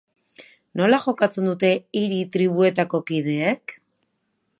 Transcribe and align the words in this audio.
Nola 0.79 0.99
jokatzen 1.03 1.49
dute 1.49 1.69
hiri-tribuetako 2.01 3.03
kideek? 3.11 3.77